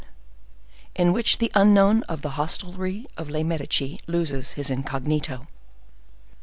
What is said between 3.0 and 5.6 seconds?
of Les Medici loses his Incognito.